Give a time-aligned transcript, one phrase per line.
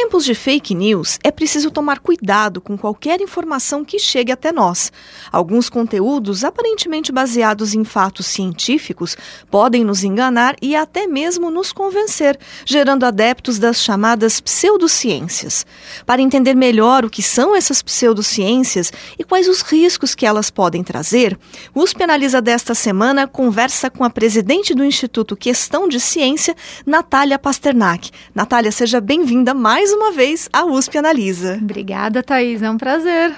[0.00, 4.92] Tempos de fake news, é preciso tomar cuidado com qualquer informação que chegue até nós.
[5.32, 9.16] Alguns conteúdos, aparentemente baseados em fatos científicos,
[9.50, 15.66] podem nos enganar e até mesmo nos convencer, gerando adeptos das chamadas pseudociências.
[16.06, 20.84] Para entender melhor o que são essas pseudociências e quais os riscos que elas podem
[20.84, 21.36] trazer,
[21.74, 26.54] o USP Analisa desta semana conversa com a presidente do Instituto Questão de Ciência,
[26.86, 28.12] Natália Pasternak.
[28.32, 31.58] Natália, seja bem-vinda mais uma vez a USP Analisa.
[31.60, 32.62] Obrigada, Thaís.
[32.62, 33.34] É um prazer.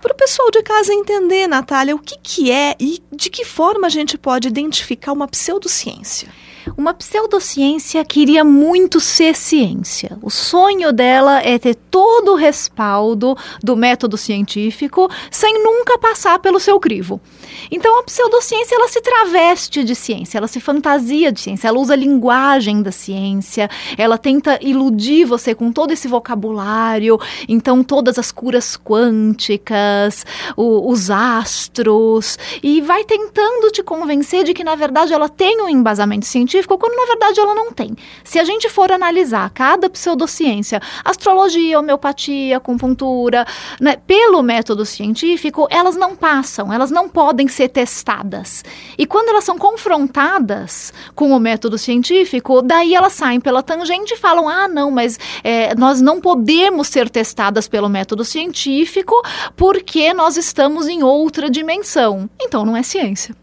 [0.00, 3.86] Para o pessoal de casa entender, Natália, o que, que é e de que forma
[3.86, 6.28] a gente pode identificar uma pseudociência?
[6.76, 10.18] Uma pseudociência queria muito ser ciência.
[10.22, 16.60] O sonho dela é ter todo o respaldo do método científico sem nunca passar pelo
[16.60, 17.20] seu crivo.
[17.70, 21.94] Então a pseudociência ela se traveste de ciência, ela se fantasia de ciência, ela usa
[21.94, 28.30] a linguagem da ciência, ela tenta iludir você com todo esse vocabulário, então todas as
[28.30, 30.24] curas quânticas,
[30.56, 35.68] o, os astros, e vai tentando te convencer de que na verdade ela tem um
[35.68, 37.96] embasamento científico, quando na verdade ela não tem.
[38.24, 43.46] Se a gente for analisar cada pseudociência, astrologia, homeopatia, acupuntura,
[43.80, 48.64] né, pelo método científico, elas não passam, elas não podem ser testadas.
[48.96, 54.16] E quando elas são confrontadas com o método científico, daí elas saem pela tangente e
[54.16, 59.14] falam: ah, não, mas é, nós não podemos ser testadas pelo método científico
[59.56, 62.28] porque nós estamos em outra dimensão.
[62.40, 63.34] Então não é ciência.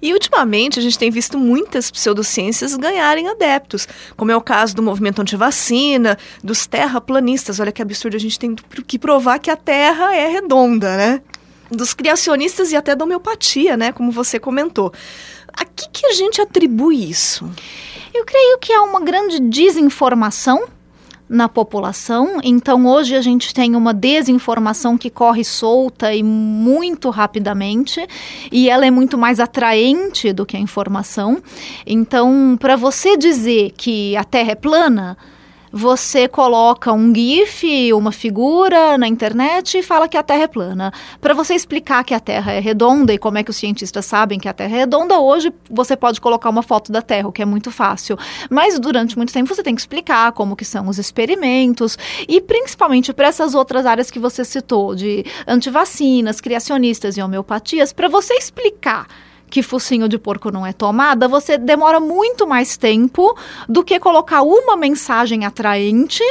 [0.00, 4.82] E ultimamente a gente tem visto muitas pseudociências ganharem adeptos, como é o caso do
[4.82, 7.60] movimento antivacina, dos terraplanistas.
[7.60, 11.22] Olha que absurdo, a gente tem que provar que a Terra é redonda, né?
[11.70, 13.92] Dos criacionistas e até da homeopatia, né?
[13.92, 14.92] Como você comentou.
[15.52, 17.48] A que, que a gente atribui isso?
[18.14, 20.66] Eu creio que há uma grande desinformação
[21.28, 22.40] na população.
[22.42, 28.06] Então, hoje a gente tem uma desinformação que corre solta e muito rapidamente,
[28.50, 31.42] e ela é muito mais atraente do que a informação.
[31.86, 35.16] Então, para você dizer que a Terra é plana,
[35.72, 40.92] você coloca um GIF, uma figura na internet e fala que a Terra é plana.
[41.20, 44.38] Para você explicar que a Terra é redonda e como é que os cientistas sabem
[44.38, 47.42] que a Terra é redonda, hoje você pode colocar uma foto da Terra, o que
[47.42, 48.18] é muito fácil.
[48.50, 51.98] Mas durante muito tempo você tem que explicar como que são os experimentos
[52.28, 58.08] e principalmente para essas outras áreas que você citou, de antivacinas, criacionistas e homeopatias, para
[58.08, 59.06] você explicar
[59.56, 63.34] que focinho de porco não é tomada, você demora muito mais tempo
[63.66, 66.22] do que colocar uma mensagem atraente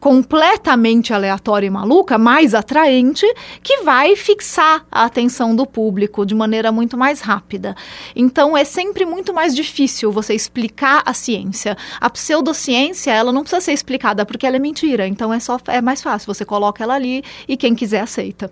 [0.00, 3.24] completamente aleatória e maluca, mais atraente,
[3.62, 7.76] que vai fixar a atenção do público de maneira muito mais rápida.
[8.16, 11.76] Então é sempre muito mais difícil você explicar a ciência.
[12.00, 15.80] A pseudociência, ela não precisa ser explicada porque ela é mentira, então é só é
[15.80, 18.50] mais fácil, você coloca ela ali e quem quiser aceita.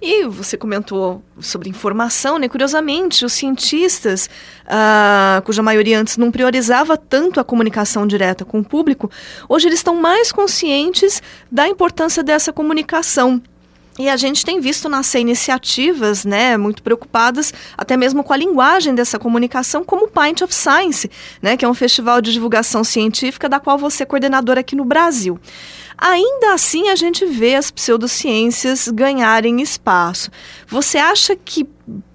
[0.00, 2.48] E você comentou sobre informação, né?
[2.48, 4.28] Curiosamente, os cientistas,
[4.66, 9.10] ah, cuja maioria antes não priorizava tanto a comunicação direta com o público,
[9.48, 13.42] hoje eles estão mais conscientes da importância dessa comunicação.
[13.96, 18.92] E a gente tem visto nascer iniciativas, né, muito preocupadas até mesmo com a linguagem
[18.92, 21.08] dessa comunicação, como o Pint of Science,
[21.40, 24.84] né, que é um festival de divulgação científica da qual você é coordenadora aqui no
[24.84, 25.38] Brasil.
[25.96, 30.30] Ainda assim, a gente vê as pseudociências ganharem espaço.
[30.66, 31.68] Você acha que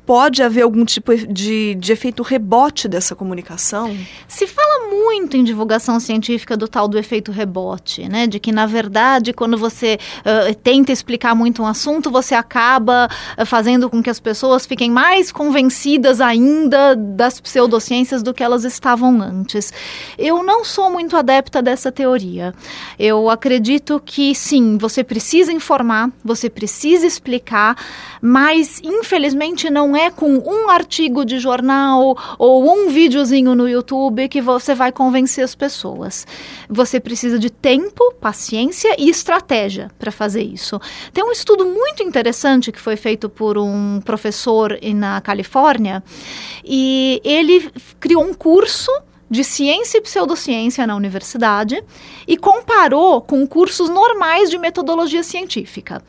[0.09, 3.95] pode haver algum tipo de, de efeito rebote dessa comunicação?
[4.27, 8.25] Se fala muito em divulgação científica do tal do efeito rebote, né?
[8.25, 13.45] De que, na verdade, quando você uh, tenta explicar muito um assunto, você acaba uh,
[13.45, 19.21] fazendo com que as pessoas fiquem mais convencidas ainda das pseudociências do que elas estavam
[19.21, 19.71] antes.
[20.17, 22.51] Eu não sou muito adepta dessa teoria.
[22.97, 27.77] Eu acredito que, sim, você precisa informar, você precisa explicar,
[28.19, 34.27] mas, infelizmente, não é é com um artigo de jornal ou um videozinho no YouTube
[34.29, 36.25] que você vai convencer as pessoas.
[36.69, 40.79] Você precisa de tempo, paciência e estratégia para fazer isso.
[41.13, 46.03] Tem um estudo muito interessante que foi feito por um professor na Califórnia
[46.63, 47.69] e ele
[47.99, 48.91] criou um curso
[49.29, 51.83] de ciência e pseudociência na universidade
[52.27, 56.01] e comparou com cursos normais de metodologia científica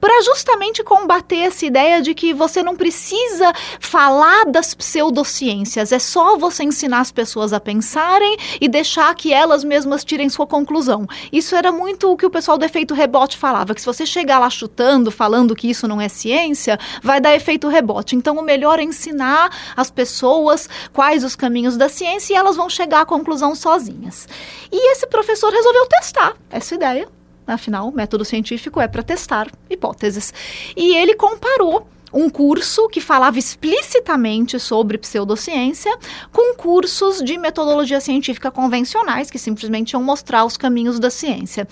[0.00, 6.36] para justamente combater essa ideia de que você não precisa falar das pseudociências, é só
[6.36, 11.06] você ensinar as pessoas a pensarem e deixar que elas mesmas tirem sua conclusão.
[11.32, 14.38] Isso era muito o que o pessoal do efeito rebote falava, que se você chegar
[14.38, 18.16] lá chutando, falando que isso não é ciência, vai dar efeito rebote.
[18.16, 22.68] Então o melhor é ensinar as pessoas quais os caminhos da ciência e elas vão
[22.68, 24.28] chegar à conclusão sozinhas.
[24.70, 27.15] E esse professor resolveu testar essa ideia
[27.46, 30.32] Afinal, o método científico é para testar hipóteses.
[30.76, 35.96] E ele comparou um curso que falava explicitamente sobre pseudociência
[36.32, 41.68] com cursos de metodologia científica convencionais que simplesmente iam mostrar os caminhos da ciência.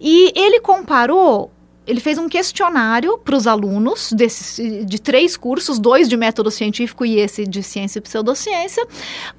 [0.00, 1.50] E ele comparou
[1.88, 7.04] ele fez um questionário para os alunos desses, de três cursos, dois de método científico
[7.04, 8.86] e esse de ciência e pseudociência,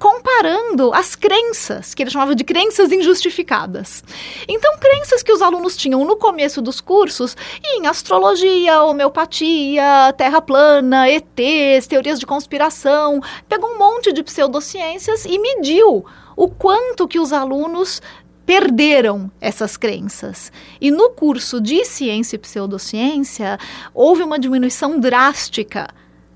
[0.00, 4.02] comparando as crenças, que ele chamava de crenças injustificadas.
[4.48, 11.08] Então, crenças que os alunos tinham no começo dos cursos em astrologia, homeopatia, terra plana,
[11.08, 16.04] ETs, teorias de conspiração, pegou um monte de pseudociências e mediu
[16.40, 18.00] o quanto que os alunos
[18.50, 20.50] perderam essas crenças.
[20.80, 23.56] E no curso de ciência e pseudociência,
[23.94, 25.86] houve uma diminuição drástica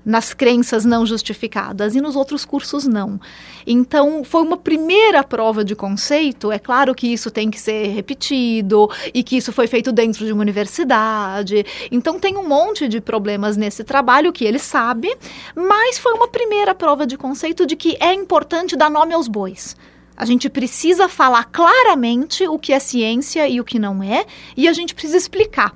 [0.05, 3.19] nas crenças não justificadas e nos outros cursos não.
[3.67, 6.53] Então, foi uma primeira prova de conceito.
[6.53, 10.31] É claro que isso tem que ser repetido e que isso foi feito dentro de
[10.31, 11.65] uma universidade.
[11.91, 15.13] Então, tem um monte de problemas nesse trabalho que ele sabe,
[15.53, 19.75] mas foi uma primeira prova de conceito de que é importante dar nome aos bois.
[20.17, 24.25] A gente precisa falar claramente o que é ciência e o que não é,
[24.55, 25.75] e a gente precisa explicar.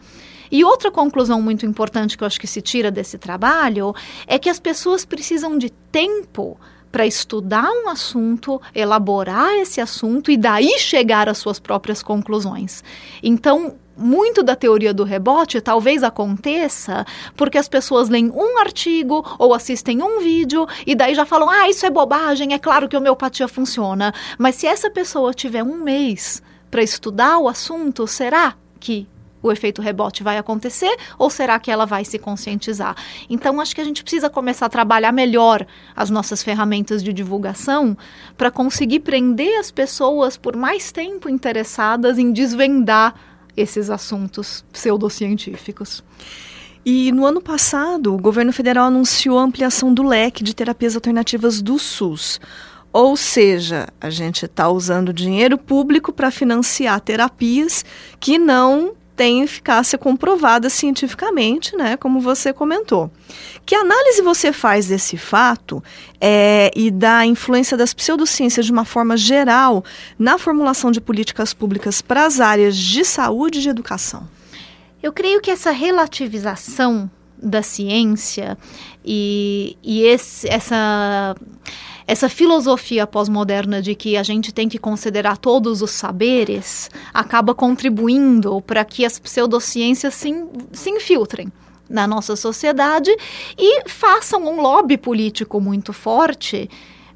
[0.52, 3.94] E outra conclusão muito importante que eu acho que se tira desse trabalho
[4.26, 6.60] é que as pessoas precisam de tempo
[6.92, 12.84] para estudar um assunto, elaborar esse assunto e daí chegar às suas próprias conclusões.
[13.22, 17.06] Então, muito da teoria do rebote talvez aconteça
[17.36, 21.70] porque as pessoas leem um artigo ou assistem um vídeo e daí já falam: ah,
[21.70, 24.14] isso é bobagem, é claro que a homeopatia funciona.
[24.38, 26.42] Mas se essa pessoa tiver um mês
[26.72, 29.08] para estudar o assunto, será que
[29.42, 32.96] o efeito rebote vai acontecer ou será que ela vai se conscientizar?
[33.30, 35.66] Então, acho que a gente precisa começar a trabalhar melhor
[35.96, 37.98] as nossas ferramentas de divulgação
[38.38, 43.16] para conseguir prender as pessoas por mais tempo interessadas em desvendar
[43.60, 46.04] esses assuntos pseudocientíficos.
[46.86, 51.62] E no ano passado, o governo federal anunciou a ampliação do leque de terapias alternativas
[51.62, 52.40] do SUS.
[52.92, 57.86] Ou seja, a gente está usando dinheiro público para financiar terapias
[58.20, 63.12] que não tem eficácia comprovada cientificamente, né, como você comentou.
[63.66, 65.84] Que análise você faz desse fato
[66.22, 69.84] é, e da influência das pseudociências de uma forma geral
[70.18, 74.26] na formulação de políticas públicas para as áreas de saúde e de educação?
[75.04, 78.58] Eu creio que essa relativização da ciência
[79.04, 81.36] e, e esse, essa
[82.10, 88.60] essa filosofia pós-moderna de que a gente tem que considerar todos os saberes acaba contribuindo
[88.62, 90.34] para que as pseudociências se,
[90.74, 91.54] se infiltrem
[91.88, 93.16] na nossa sociedade
[93.56, 96.68] e façam um lobby político muito forte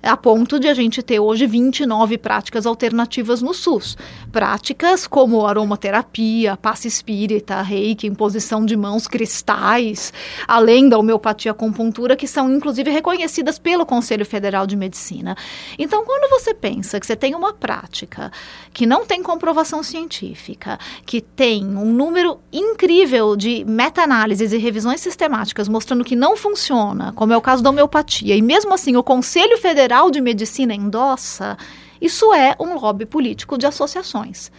[0.04, 3.98] a ponto de a gente ter hoje 29 práticas alternativas no SUS.
[4.32, 10.12] Práticas como aromaterapia, passe espírita, reiki, imposição de mãos, cristais,
[10.46, 15.38] além da homeopatia acupuntura, que são inclusive reconhecidas pelo Conselho Federal de Medicina.
[15.80, 18.30] Então, quando você pensa que você tem uma prática
[18.74, 25.70] que não tem comprovação científica, que tem um número incrível de meta-análises e revisões sistemáticas
[25.70, 29.58] mostrando que não funciona, como é o caso da homeopatia, e mesmo assim o Conselho
[29.58, 31.56] Federal Federal de Medicina endossa,
[32.02, 34.52] isso é um lobby político de associações.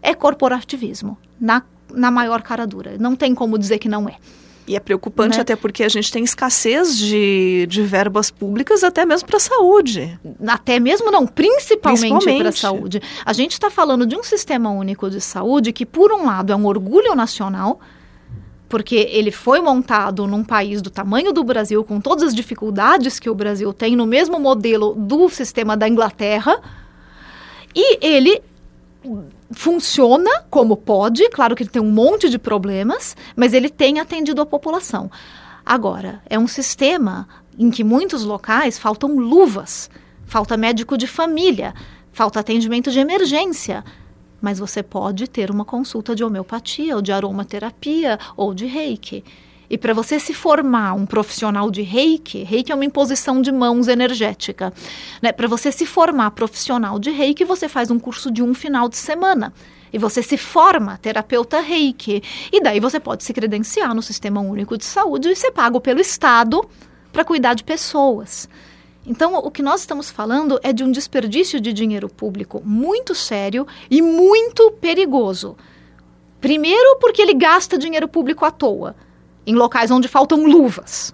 [0.00, 1.62] É corporativismo, na,
[1.92, 2.96] na maior cara dura.
[2.98, 4.16] Não tem como dizer que não é.
[4.66, 5.42] E é preocupante né?
[5.42, 10.18] até porque a gente tem escassez de, de verbas públicas até mesmo para a saúde.
[10.46, 13.02] Até mesmo não, principalmente para a saúde.
[13.26, 16.56] A gente está falando de um sistema único de saúde que, por um lado, é
[16.56, 17.78] um orgulho nacional,
[18.72, 23.28] porque ele foi montado num país do tamanho do Brasil, com todas as dificuldades que
[23.28, 26.58] o Brasil tem, no mesmo modelo do sistema da Inglaterra,
[27.74, 28.40] e ele
[29.50, 34.40] funciona como pode, claro que ele tem um monte de problemas, mas ele tem atendido
[34.40, 35.10] a população.
[35.66, 39.90] Agora, é um sistema em que muitos locais faltam luvas,
[40.24, 41.74] falta médico de família,
[42.10, 43.84] falta atendimento de emergência,
[44.42, 49.24] mas você pode ter uma consulta de homeopatia, ou de aromaterapia, ou de reiki.
[49.70, 53.88] E para você se formar um profissional de reiki, reiki é uma imposição de mãos
[53.88, 54.70] energética.
[55.22, 55.32] Né?
[55.32, 58.98] Para você se formar profissional de reiki, você faz um curso de um final de
[58.98, 59.50] semana
[59.90, 62.22] E você se forma terapeuta reiki.
[62.52, 66.00] E daí você pode se credenciar no Sistema Único de Saúde e ser pago pelo
[66.00, 66.62] Estado
[67.10, 68.48] para cuidar de pessoas.
[69.04, 73.66] Então, o que nós estamos falando é de um desperdício de dinheiro público muito sério
[73.90, 75.56] e muito perigoso.
[76.40, 78.94] Primeiro, porque ele gasta dinheiro público à toa,
[79.44, 81.12] em locais onde faltam luvas.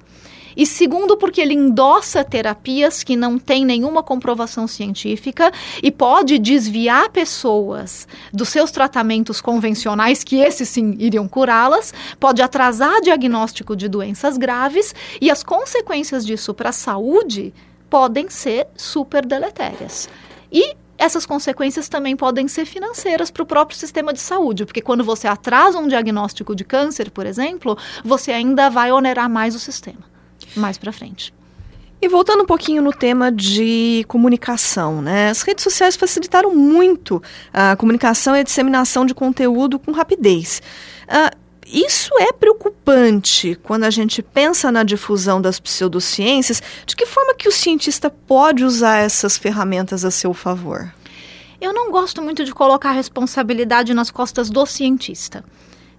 [0.57, 7.11] E segundo, porque ele endossa terapias que não têm nenhuma comprovação científica e pode desviar
[7.11, 14.37] pessoas dos seus tratamentos convencionais, que esses sim iriam curá-las, pode atrasar diagnóstico de doenças
[14.37, 17.55] graves e as consequências disso para a saúde
[17.89, 20.09] podem ser super deletérias.
[20.51, 25.05] E essas consequências também podem ser financeiras para o próprio sistema de saúde, porque quando
[25.05, 30.09] você atrasa um diagnóstico de câncer, por exemplo, você ainda vai onerar mais o sistema
[30.57, 31.35] mais para frente.
[32.01, 35.31] E voltando um pouquinho no tema de comunicação, né?
[35.31, 37.21] As redes sociais facilitaram muito
[37.53, 40.63] a comunicação e a disseminação de conteúdo com rapidez.
[41.09, 41.37] Uh,
[41.71, 46.63] isso é preocupante quando a gente pensa na difusão das pseudociências.
[46.87, 50.93] De que forma que o cientista pode usar essas ferramentas a seu favor?
[51.61, 55.45] Eu não gosto muito de colocar a responsabilidade nas costas do cientista.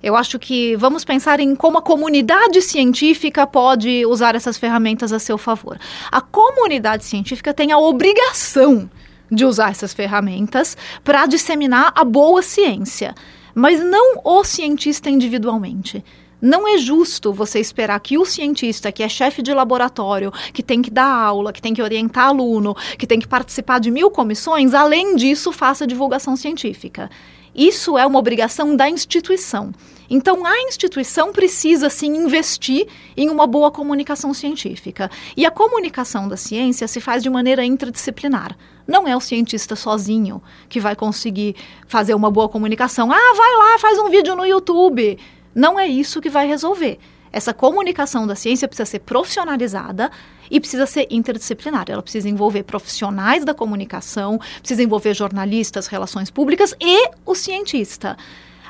[0.01, 5.19] Eu acho que vamos pensar em como a comunidade científica pode usar essas ferramentas a
[5.19, 5.77] seu favor.
[6.09, 8.89] A comunidade científica tem a obrigação
[9.29, 13.13] de usar essas ferramentas para disseminar a boa ciência,
[13.53, 16.03] mas não o cientista individualmente.
[16.41, 20.81] Não é justo você esperar que o cientista, que é chefe de laboratório, que tem
[20.81, 24.73] que dar aula, que tem que orientar aluno, que tem que participar de mil comissões,
[24.73, 27.09] além disso, faça divulgação científica.
[27.53, 29.73] Isso é uma obrigação da instituição.
[30.09, 35.11] Então, a instituição precisa, sim, investir em uma boa comunicação científica.
[35.35, 38.57] E a comunicação da ciência se faz de maneira interdisciplinar.
[38.87, 41.55] Não é o cientista sozinho que vai conseguir
[41.85, 43.11] fazer uma boa comunicação.
[43.11, 45.17] Ah, vai lá, faz um vídeo no YouTube.
[45.53, 46.99] Não é isso que vai resolver.
[47.31, 50.11] Essa comunicação da ciência precisa ser profissionalizada
[50.49, 51.85] e precisa ser interdisciplinar.
[51.87, 58.17] Ela precisa envolver profissionais da comunicação, precisa envolver jornalistas, relações públicas e o cientista.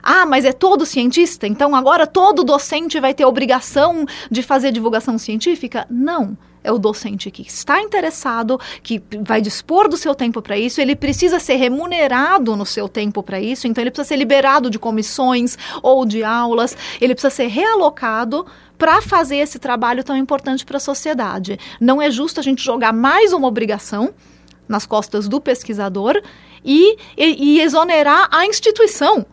[0.03, 1.47] Ah, mas é todo cientista?
[1.47, 5.85] Então agora todo docente vai ter obrigação de fazer divulgação científica?
[5.89, 6.37] Não
[6.69, 10.95] é o docente que está interessado, que vai dispor do seu tempo para isso, ele
[10.95, 15.57] precisa ser remunerado no seu tempo para isso, então ele precisa ser liberado de comissões
[15.81, 18.45] ou de aulas, ele precisa ser realocado
[18.77, 21.59] para fazer esse trabalho tão importante para a sociedade.
[21.81, 24.13] Não é justo a gente jogar mais uma obrigação
[24.67, 26.21] nas costas do pesquisador
[26.63, 29.25] e, e, e exonerar a instituição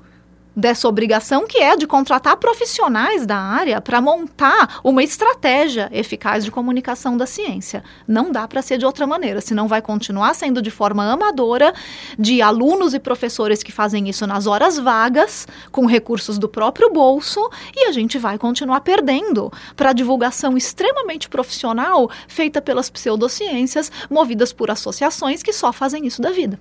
[0.56, 6.50] dessa obrigação, que é de contratar profissionais da área para montar uma estratégia eficaz de
[6.50, 7.84] comunicação da ciência.
[8.08, 11.74] Não dá para ser de outra maneira, senão vai continuar sendo de forma amadora,
[12.18, 17.50] de alunos e professores que fazem isso nas horas vagas, com recursos do próprio bolso,
[17.74, 24.52] e a gente vai continuar perdendo para a divulgação extremamente profissional feita pelas pseudociências, movidas
[24.52, 26.58] por associações que só fazem isso da vida.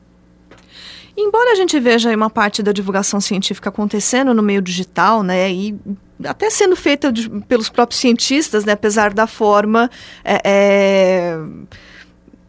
[1.17, 5.75] Embora a gente veja uma parte da divulgação científica acontecendo no meio digital, né, e
[6.23, 9.89] até sendo feita de, pelos próprios cientistas, né, apesar da forma
[10.23, 11.37] é, é,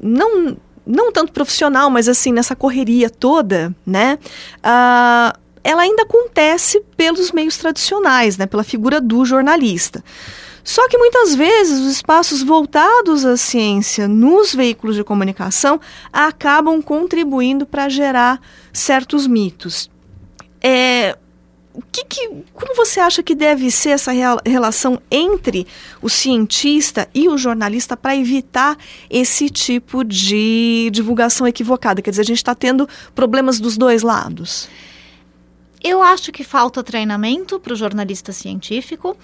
[0.01, 4.19] não não tanto profissional, mas assim nessa correria toda, né,
[4.59, 10.05] uh, ela ainda acontece pelos meios tradicionais, né, pela figura do jornalista.
[10.67, 15.81] Só que muitas vezes os espaços voltados à ciência nos veículos de comunicação
[16.13, 18.41] acabam contribuindo para gerar
[18.73, 19.89] certos mitos.
[20.61, 21.17] É,
[21.93, 24.11] que, que, como você acha que deve ser essa
[24.45, 25.69] relação entre
[26.03, 28.77] o cientista e o jornalista para evitar
[29.09, 32.03] esse tipo de divulgação equivocada?
[32.03, 34.69] Quer dizer, a gente está tendo problemas dos dois lados.
[35.81, 39.17] Eu acho que falta treinamento para o jornalista científico.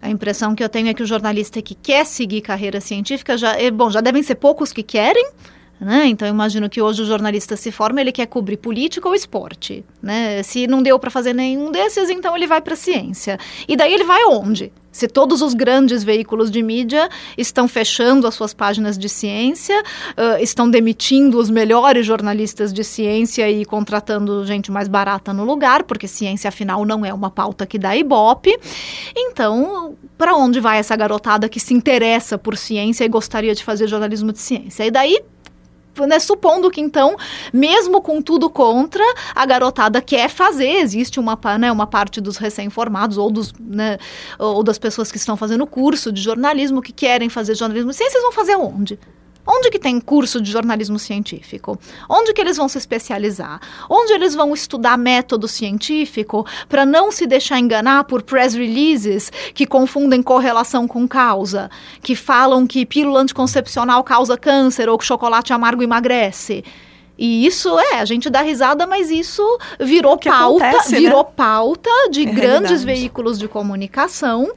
[0.00, 3.56] A impressão que eu tenho é que o jornalista que quer seguir carreira científica já,
[3.56, 5.30] é, bom, já devem ser poucos que querem,
[5.80, 6.06] né?
[6.06, 9.84] Então, imagino que hoje o jornalista se forma, ele quer cobrir política ou esporte.
[10.02, 10.42] Né?
[10.42, 13.38] Se não deu para fazer nenhum desses, então ele vai para ciência.
[13.66, 14.72] E daí ele vai onde?
[14.90, 20.42] Se todos os grandes veículos de mídia estão fechando as suas páginas de ciência, uh,
[20.42, 26.08] estão demitindo os melhores jornalistas de ciência e contratando gente mais barata no lugar, porque
[26.08, 28.58] ciência, afinal, não é uma pauta que dá ibope.
[29.14, 33.86] Então, para onde vai essa garotada que se interessa por ciência e gostaria de fazer
[33.86, 34.84] jornalismo de ciência?
[34.84, 35.20] E daí
[36.06, 37.16] né, supondo que então,
[37.52, 39.02] mesmo com tudo contra,
[39.34, 43.98] a garotada quer fazer, existe uma, né, uma parte dos recém-formados ou, dos, né,
[44.38, 47.92] ou das pessoas que estão fazendo curso de jornalismo que querem fazer jornalismo.
[47.92, 48.98] Ciências vão fazer onde?
[49.50, 51.78] Onde que tem curso de jornalismo científico?
[52.06, 53.58] Onde que eles vão se especializar?
[53.88, 59.66] Onde eles vão estudar método científico para não se deixar enganar por press releases que
[59.66, 61.70] confundem correlação com causa,
[62.02, 66.62] que falam que pílula anticoncepcional causa câncer ou que chocolate amargo emagrece?
[67.16, 69.42] E isso é, a gente dá risada, mas isso
[69.80, 70.98] virou pauta, acontece, né?
[70.98, 71.30] virou né?
[71.34, 72.84] pauta de é grandes realidade.
[72.84, 74.52] veículos de comunicação,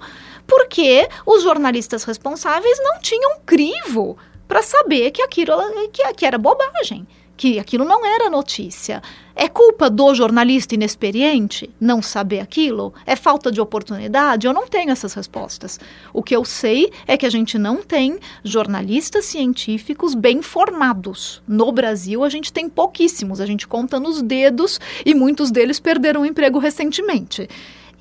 [0.46, 4.18] porque os jornalistas responsáveis não tinham crivo
[4.52, 5.54] para saber que aquilo
[5.94, 9.02] que, que era bobagem, que aquilo não era notícia.
[9.34, 12.94] É culpa do jornalista inexperiente não saber aquilo?
[13.06, 14.46] É falta de oportunidade?
[14.46, 15.80] Eu não tenho essas respostas.
[16.14, 21.42] O que eu sei é que a gente não tem jornalistas científicos bem formados.
[21.48, 26.24] No Brasil, a gente tem pouquíssimos, a gente conta nos dedos e muitos deles perderam
[26.24, 27.48] o emprego recentemente.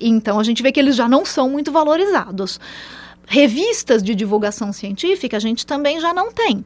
[0.01, 2.59] Então a gente vê que eles já não são muito valorizados.
[3.27, 6.65] Revistas de divulgação científica a gente também já não tem.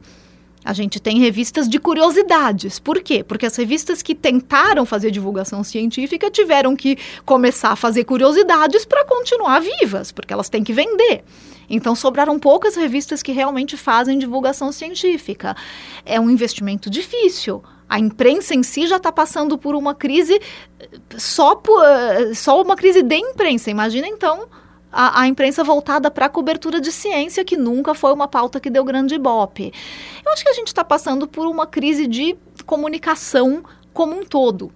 [0.66, 2.80] A gente tem revistas de curiosidades.
[2.80, 3.22] Por quê?
[3.22, 9.04] Porque as revistas que tentaram fazer divulgação científica tiveram que começar a fazer curiosidades para
[9.04, 11.22] continuar vivas, porque elas têm que vender.
[11.70, 15.56] Então sobraram poucas revistas que realmente fazem divulgação científica.
[16.04, 17.62] É um investimento difícil.
[17.88, 20.40] A imprensa em si já está passando por uma crise
[21.16, 21.62] só,
[22.34, 23.70] só uma crise de imprensa.
[23.70, 24.48] Imagina então
[24.90, 28.70] a, a imprensa voltada para a cobertura de ciência, que nunca foi uma pauta que
[28.70, 29.72] deu grande ibope.
[30.24, 33.62] Eu acho que a gente está passando por uma crise de comunicação
[33.92, 34.72] como um todo.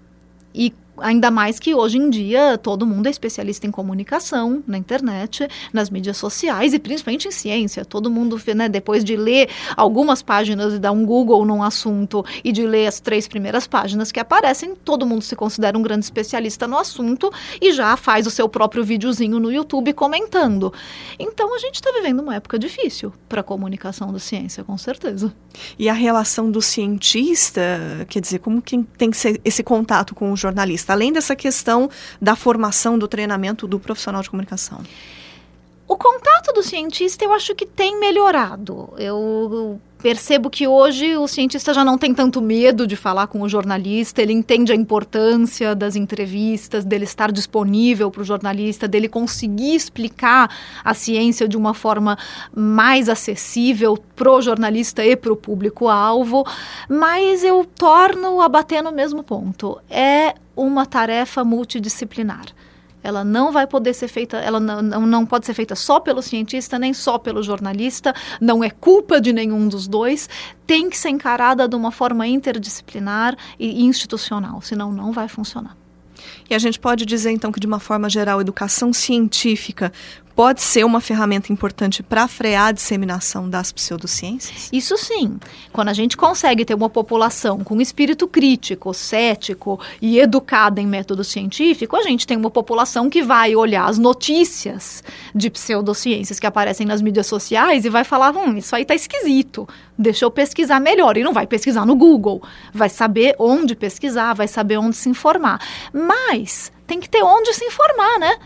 [0.54, 5.48] E Ainda mais que hoje em dia todo mundo é especialista em comunicação, na internet,
[5.72, 7.84] nas mídias sociais e principalmente em ciência.
[7.84, 12.52] Todo mundo, né, depois de ler algumas páginas e dar um Google num assunto e
[12.52, 16.66] de ler as três primeiras páginas que aparecem, todo mundo se considera um grande especialista
[16.66, 20.72] no assunto e já faz o seu próprio videozinho no YouTube comentando.
[21.18, 25.32] Então a gente está vivendo uma época difícil para a comunicação da ciência, com certeza.
[25.78, 27.60] E a relação do cientista,
[28.08, 30.89] quer dizer, como que tem que ser esse contato com o jornalista?
[30.90, 34.80] Além dessa questão da formação, do treinamento do profissional de comunicação?
[35.86, 38.92] O contato do cientista eu acho que tem melhorado.
[38.96, 43.48] Eu percebo que hoje o cientista já não tem tanto medo de falar com o
[43.48, 49.74] jornalista, ele entende a importância das entrevistas, dele estar disponível para o jornalista, dele conseguir
[49.74, 50.50] explicar
[50.82, 52.16] a ciência de uma forma
[52.54, 56.46] mais acessível para o jornalista e para o público-alvo.
[56.88, 59.78] Mas eu torno a bater no mesmo ponto.
[59.90, 62.46] É uma tarefa multidisciplinar.
[63.02, 66.78] Ela não vai poder ser feita, ela não, não pode ser feita só pelo cientista,
[66.78, 70.28] nem só pelo jornalista, não é culpa de nenhum dos dois,
[70.66, 75.76] tem que ser encarada de uma forma interdisciplinar e institucional, senão não vai funcionar.
[76.48, 79.92] E a gente pode dizer então que de uma forma geral, educação científica
[80.34, 84.68] pode ser uma ferramenta importante para frear a disseminação das pseudociências?
[84.72, 85.38] Isso sim.
[85.72, 91.24] Quando a gente consegue ter uma população com espírito crítico, cético e educada em método
[91.24, 95.02] científico, a gente tem uma população que vai olhar as notícias
[95.34, 99.68] de pseudociências que aparecem nas mídias sociais e vai falar: hum, isso aí tá esquisito,
[99.98, 101.16] deixa eu pesquisar melhor.
[101.16, 105.60] E não vai pesquisar no Google, vai saber onde pesquisar, vai saber onde se informar.
[105.92, 108.36] Mas tem que ter onde se informar, né?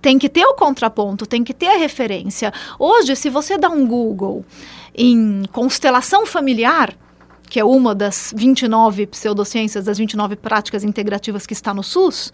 [0.00, 2.52] Tem que ter o contraponto, tem que ter a referência.
[2.78, 4.44] Hoje, se você dá um Google
[4.94, 6.94] em constelação familiar,
[7.48, 12.32] que é uma das 29 pseudociências, das 29 práticas integrativas que está no SUS,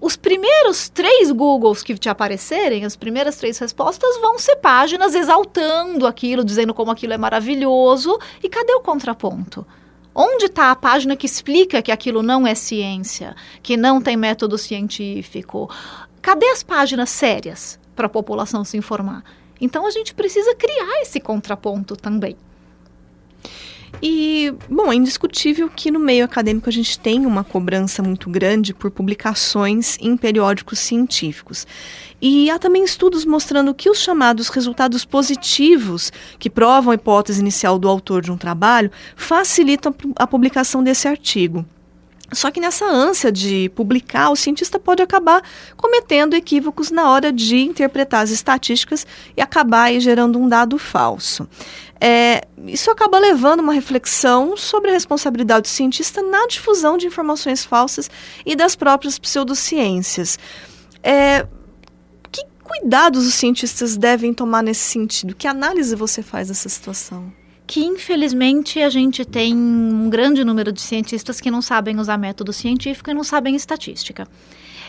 [0.00, 6.06] os primeiros três Googles que te aparecerem, as primeiras três respostas vão ser páginas exaltando
[6.06, 8.16] aquilo, dizendo como aquilo é maravilhoso.
[8.40, 9.66] E cadê o contraponto?
[10.14, 14.56] Onde está a página que explica que aquilo não é ciência, que não tem método
[14.56, 15.68] científico?
[16.28, 19.24] Cadê as páginas sérias para a população se informar?
[19.58, 22.36] Então a gente precisa criar esse contraponto também.
[24.02, 28.74] E, bom, é indiscutível que no meio acadêmico a gente tem uma cobrança muito grande
[28.74, 31.66] por publicações em periódicos científicos.
[32.20, 37.78] E há também estudos mostrando que os chamados resultados positivos, que provam a hipótese inicial
[37.78, 41.64] do autor de um trabalho, facilitam a publicação desse artigo.
[42.30, 45.42] Só que nessa ânsia de publicar, o cientista pode acabar
[45.76, 51.48] cometendo equívocos na hora de interpretar as estatísticas e acabar gerando um dado falso.
[52.00, 57.64] É, isso acaba levando uma reflexão sobre a responsabilidade do cientista na difusão de informações
[57.64, 58.10] falsas
[58.44, 60.38] e das próprias pseudociências.
[61.02, 61.46] É,
[62.30, 65.34] que cuidados os cientistas devem tomar nesse sentido?
[65.34, 67.32] Que análise você faz dessa situação?
[67.68, 72.50] Que infelizmente a gente tem um grande número de cientistas que não sabem usar método
[72.50, 74.26] científico e não sabem estatística.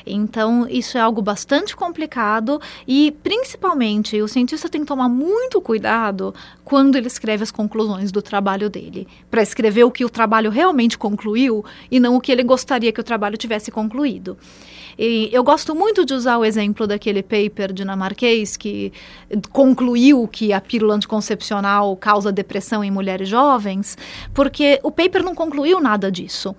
[0.06, 6.34] Então, isso é algo bastante complicado e, principalmente, o cientista tem que tomar muito cuidado
[6.63, 10.98] quando ele escreve as conclusões do trabalho dele, para escrever o que o trabalho realmente
[10.98, 14.38] concluiu e não o que ele gostaria que o trabalho tivesse concluído.
[15.02, 18.92] E eu gosto muito de usar o exemplo daquele paper dinamarquês que
[19.50, 23.98] concluiu que a pílula anticoncepcional causa depressão em mulheres jovens,
[24.34, 26.54] porque o paper não concluiu nada disso.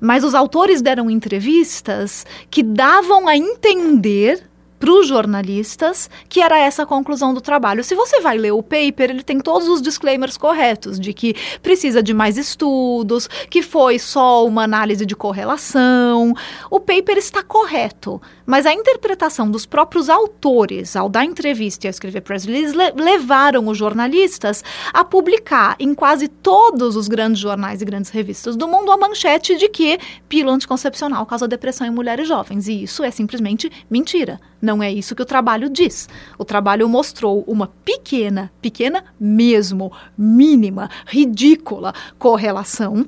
[0.00, 4.47] Mas os autores deram entrevistas que davam a entender
[4.78, 7.82] para os jornalistas que era essa a conclusão do trabalho.
[7.84, 12.02] Se você vai ler o paper, ele tem todos os disclaimers corretos de que precisa
[12.02, 16.34] de mais estudos, que foi só uma análise de correlação.
[16.70, 21.90] O paper está correto, mas a interpretação dos próprios autores ao dar entrevista e a
[21.90, 24.62] escrever press release le levaram os jornalistas
[24.92, 29.56] a publicar em quase todos os grandes jornais e grandes revistas do mundo a manchete
[29.56, 32.68] de que pílula anticoncepcional causa depressão em mulheres jovens.
[32.68, 34.40] E isso é simplesmente mentira.
[34.60, 36.08] Não é isso que o trabalho diz.
[36.36, 43.06] O trabalho mostrou uma pequena, pequena mesmo, mínima, ridícula correlação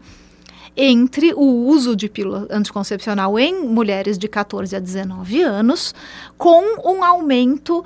[0.77, 5.93] entre o uso de pílula anticoncepcional em mulheres de 14 a 19 anos
[6.39, 7.85] com um aumento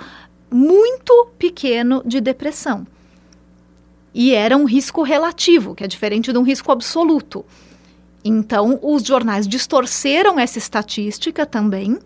[0.50, 2.86] muito pequeno de depressão.
[4.14, 7.44] E era um risco relativo, que é diferente de um risco absoluto.
[8.24, 11.98] Então, os jornais distorceram essa estatística também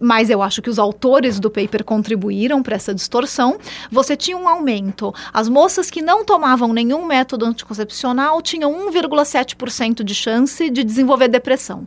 [0.00, 3.58] mas eu acho que os autores do paper contribuíram para essa distorção.
[3.90, 5.12] Você tinha um aumento.
[5.32, 11.86] As moças que não tomavam nenhum método anticoncepcional tinham 1,7% de chance de desenvolver depressão.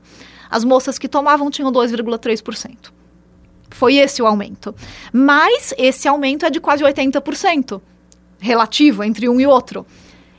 [0.49, 2.91] As moças que tomavam tinham 2,3%.
[3.69, 4.75] Foi esse o aumento.
[5.13, 7.81] Mas esse aumento é de quase 80%,
[8.37, 9.85] relativo entre um e outro.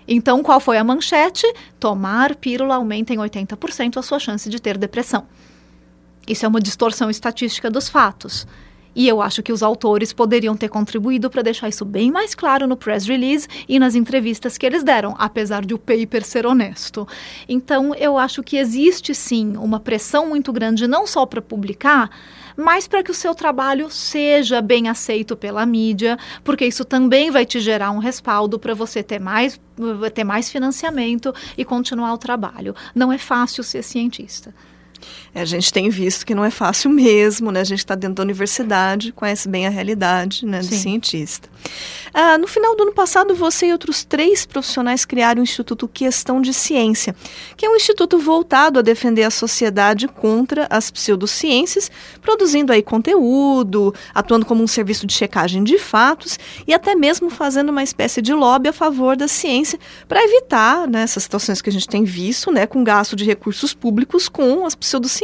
[0.07, 1.47] Então, qual foi a manchete?
[1.81, 5.27] Tomar pílula aumenta em 80% a sua chance de ter depressão.
[6.27, 8.47] Isso é uma distorção estatística dos fatos.
[8.95, 12.67] E eu acho que os autores poderiam ter contribuído para deixar isso bem mais claro
[12.67, 17.09] no press release e nas entrevistas que eles deram, apesar de o paper ser honesto.
[17.49, 22.11] Então, eu acho que existe sim uma pressão muito grande, não só para publicar,
[22.55, 27.47] mas para que o seu trabalho seja bem aceito pela mídia, porque isso também vai
[27.47, 29.59] te gerar um respaldo para você ter mais,
[30.13, 32.75] ter mais financiamento e continuar o trabalho.
[32.95, 34.55] Não é fácil ser cientista.
[35.35, 37.61] É, a gente tem visto que não é fácil mesmo, né?
[37.61, 40.79] A gente está dentro da universidade, conhece bem a realidade né, do Sim.
[40.79, 41.49] cientista.
[42.13, 46.43] Ah, no final do ano passado, você e outros três profissionais criaram o Instituto Questão
[46.43, 47.17] de Ciência,
[47.57, 51.91] que é um instituto voltado a defender a sociedade contra as pseudociências,
[52.21, 57.71] produzindo aí conteúdo, atuando como um serviço de checagem de fatos e até mesmo fazendo
[57.71, 61.73] uma espécie de lobby a favor da ciência para evitar né, essas situações que a
[61.73, 65.22] gente tem visto, né, com gasto de recursos públicos com as pseudociências.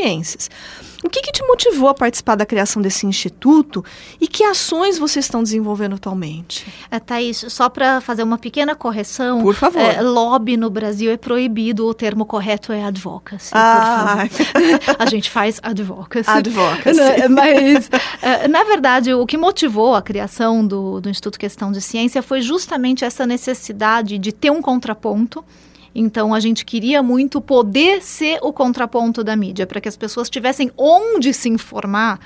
[1.04, 3.84] O que, que, te motivou a participar da criação desse instituto
[4.20, 6.66] e que ações vocês estão desenvolvendo atualmente?
[6.90, 9.40] É, Thaís, só para fazer uma pequena correção.
[9.42, 9.80] Por favor.
[9.80, 13.52] É, lobby no Brasil é proibido, o termo correto é advocacy.
[13.54, 14.24] Ah.
[14.98, 16.28] a gente faz advocacy.
[16.28, 16.98] Advocacy.
[16.98, 17.88] Né, mas,
[18.20, 22.40] é, na verdade, o que motivou a criação do, do Instituto Questão de Ciência foi
[22.40, 25.44] justamente essa necessidade de ter um contraponto
[25.94, 30.30] então a gente queria muito poder ser o contraponto da mídia, para que as pessoas
[30.30, 32.20] tivessem onde se informar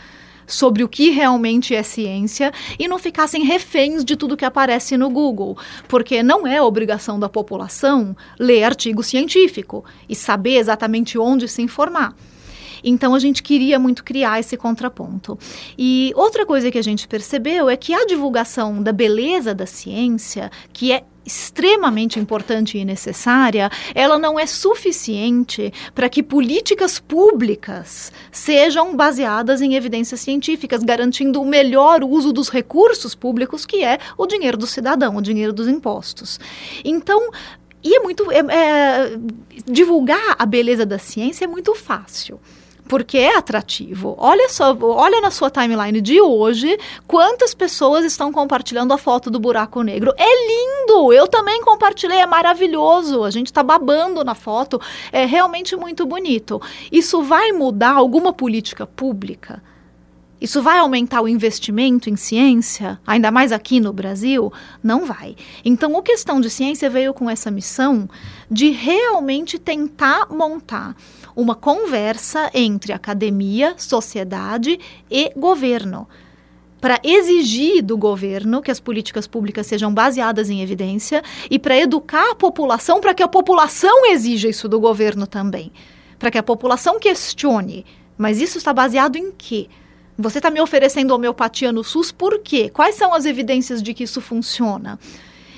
[0.46, 5.09] sobre o que realmente é ciência e não ficassem reféns de tudo que aparece no
[5.09, 5.57] Google,
[5.88, 12.14] porque não é obrigação da população ler artigo científico e saber exatamente onde se informar.
[12.85, 15.38] Então a gente queria muito criar esse contraponto.
[15.79, 20.51] E outra coisa que a gente percebeu é que a divulgação da beleza da ciência,
[20.72, 28.97] que é extremamente importante e necessária, ela não é suficiente para que políticas públicas sejam
[28.97, 34.57] baseadas em evidências científicas, garantindo o melhor uso dos recursos públicos, que é o dinheiro
[34.57, 36.41] do cidadão, o dinheiro dos impostos.
[36.85, 37.31] Então,
[37.83, 38.31] e é muito.
[38.31, 39.19] É, é,
[39.67, 42.41] divulgar a beleza da ciência é muito fácil
[42.88, 44.14] porque é atrativo.
[44.18, 49.40] Olha só, olha na sua timeline de hoje quantas pessoas estão compartilhando a foto do
[49.40, 50.12] buraco negro.
[50.16, 51.12] É lindo!
[51.12, 53.25] Eu também compartilhei, é maravilhoso.
[53.25, 56.61] A gente está babando na foto, é realmente muito bonito.
[56.90, 59.62] Isso vai mudar alguma política pública?
[60.42, 64.53] Isso vai aumentar o investimento em ciência, ainda mais aqui no Brasil?
[64.83, 65.37] Não vai.
[65.64, 68.09] Então, o Questão de Ciência veio com essa missão
[68.51, 70.97] de realmente tentar montar
[71.35, 74.79] uma conversa entre academia, sociedade
[75.11, 76.09] e governo
[76.83, 82.33] para exigir do governo que as políticas públicas sejam baseadas em evidência e para educar
[82.33, 85.71] a população para que a população exija isso do governo também,
[86.18, 87.87] para que a população questione
[88.18, 89.68] Mas isso está baseado em quê?
[90.18, 92.68] Você está me oferecendo homeopatia no SUS por quê?
[92.68, 94.99] Quais são as evidências de que isso funciona?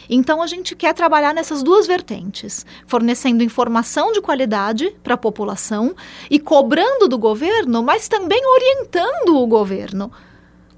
[0.09, 5.95] Então a gente quer trabalhar nessas duas vertentes, fornecendo informação de qualidade para a população
[6.31, 10.11] e cobrando do governo, mas também orientando o governo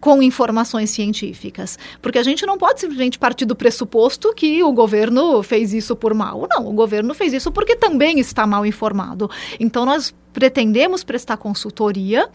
[0.01, 1.79] com informações científicas.
[2.01, 6.15] Porque a gente não pode simplesmente partir do pressuposto que o governo fez isso por
[6.15, 6.47] mal.
[6.49, 9.31] Não, o governo fez isso porque também está mal informado.
[9.59, 12.29] Então nós pretendemos prestar consultoria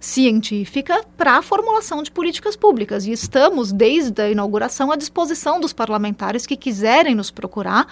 [0.00, 3.06] científica para a formulação de políticas públicas.
[3.06, 7.86] E estamos, desde a inauguração, à disposição dos parlamentares que quiserem nos procurar.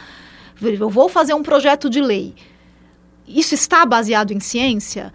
[0.61, 2.35] Eu vou fazer um projeto de lei.
[3.27, 5.13] Isso está baseado em ciência?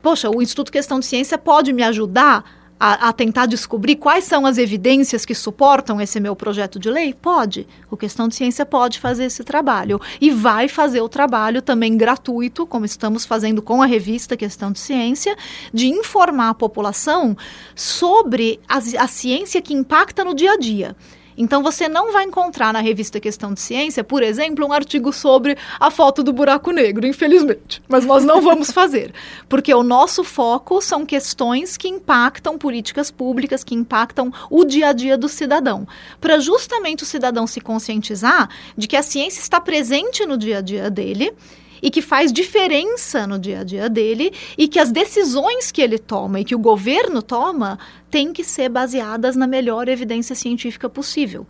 [0.00, 2.44] Poxa, o Instituto Questão de Ciência pode me ajudar
[2.78, 7.14] a, a, tentar descobrir quais são as evidências que suportam esse meu projeto de lei?
[7.14, 7.66] Pode.
[7.90, 10.00] O Questão de Ciência pode fazer esse trabalho.
[10.20, 14.78] E vai fazer o trabalho também gratuito, como estamos fazendo com a revista Questão de
[14.78, 15.36] Ciência,
[15.72, 17.36] de informar a população
[17.74, 20.96] sobre a, a ciência que impacta no dia a dia.
[21.36, 25.56] Então você não vai encontrar na revista Questão de Ciência, por exemplo, um artigo sobre
[25.78, 27.82] a foto do buraco negro, infelizmente.
[27.88, 29.12] Mas nós não vamos fazer,
[29.48, 34.92] porque o nosso foco são questões que impactam políticas públicas, que impactam o dia a
[34.92, 35.86] dia do cidadão,
[36.20, 40.60] para justamente o cidadão se conscientizar de que a ciência está presente no dia a
[40.60, 41.34] dia dele
[41.82, 45.98] e que faz diferença no dia a dia dele e que as decisões que ele
[45.98, 47.78] toma e que o governo toma
[48.10, 51.46] têm que ser baseadas na melhor evidência científica possível.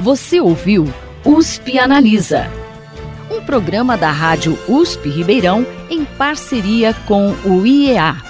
[0.00, 0.90] Você ouviu
[1.22, 2.50] USP Analisa.
[3.30, 8.29] Um programa da Rádio USP Ribeirão em parceria com o IEA